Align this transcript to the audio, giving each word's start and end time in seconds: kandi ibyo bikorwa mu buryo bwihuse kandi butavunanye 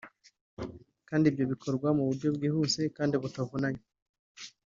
kandi 1.07 1.25
ibyo 1.31 1.45
bikorwa 1.51 1.87
mu 1.97 2.03
buryo 2.07 2.27
bwihuse 2.35 2.81
kandi 2.97 3.15
butavunanye 3.23 3.81